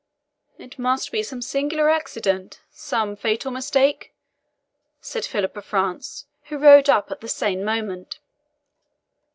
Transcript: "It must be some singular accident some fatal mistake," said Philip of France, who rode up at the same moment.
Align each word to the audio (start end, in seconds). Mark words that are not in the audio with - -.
"It 0.57 0.79
must 0.79 1.11
be 1.11 1.21
some 1.21 1.43
singular 1.43 1.87
accident 1.91 2.59
some 2.71 3.15
fatal 3.15 3.51
mistake," 3.51 4.15
said 4.99 5.25
Philip 5.27 5.55
of 5.55 5.65
France, 5.65 6.25
who 6.45 6.57
rode 6.57 6.89
up 6.89 7.11
at 7.11 7.21
the 7.21 7.29
same 7.29 7.63
moment. 7.63 8.17